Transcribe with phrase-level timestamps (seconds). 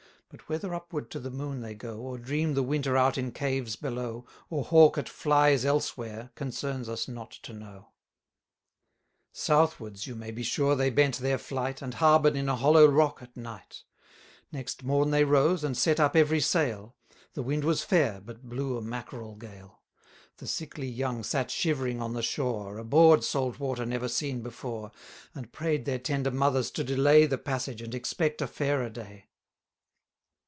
[0.33, 3.33] But whether upward to the moon they go, 450 Or dream the winter out in
[3.33, 7.89] caves below, Or hawk at flies elsewhere, concerns us not to know.
[9.33, 13.21] Southwards, you may be sure, they bent their flight, And harbour'd in a hollow rock
[13.21, 13.83] at night:
[14.53, 16.95] Next morn they rose, and set up every sail;
[17.33, 19.81] The wind was fair, but blew a mackerel gale:
[20.37, 24.93] The sickly young sat shivering on the shore, Abhorr'd salt water never seen before,
[25.35, 29.25] And pray'd their tender mothers to delay The passage, and expect a fairer day.